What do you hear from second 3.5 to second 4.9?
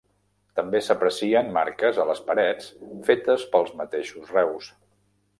pels mateixos reus.